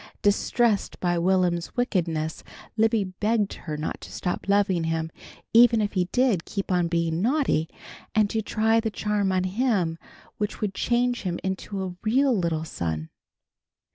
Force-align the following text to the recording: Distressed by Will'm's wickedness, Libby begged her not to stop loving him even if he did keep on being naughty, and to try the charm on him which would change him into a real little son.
Distressed 0.23 0.99
by 0.99 1.19
Will'm's 1.19 1.77
wickedness, 1.77 2.43
Libby 2.75 3.03
begged 3.03 3.53
her 3.53 3.77
not 3.77 4.01
to 4.01 4.11
stop 4.11 4.45
loving 4.49 4.85
him 4.85 5.11
even 5.53 5.79
if 5.79 5.93
he 5.93 6.05
did 6.05 6.43
keep 6.43 6.71
on 6.71 6.87
being 6.87 7.21
naughty, 7.21 7.69
and 8.15 8.27
to 8.31 8.41
try 8.41 8.79
the 8.79 8.89
charm 8.89 9.31
on 9.31 9.43
him 9.43 9.99
which 10.39 10.59
would 10.59 10.73
change 10.73 11.21
him 11.21 11.37
into 11.43 11.83
a 11.83 11.95
real 12.03 12.35
little 12.35 12.63
son. 12.65 13.11